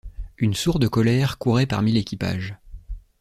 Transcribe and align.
Une 0.39 0.55
sourde 0.55 0.89
colère 0.89 1.37
courait 1.37 1.67
parmi 1.67 1.91
l’équipage. 1.91 2.55